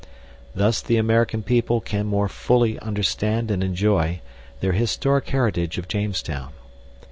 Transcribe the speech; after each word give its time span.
Thus 0.55 0.81
the 0.81 0.97
American 0.97 1.43
people 1.43 1.79
can 1.79 2.07
more 2.07 2.27
fully 2.27 2.79
understand 2.79 3.51
and 3.51 3.63
enjoy 3.63 4.21
their 4.59 4.71
historic 4.71 5.29
heritage 5.29 5.77
of 5.77 5.87
Jamestown. 5.87 6.53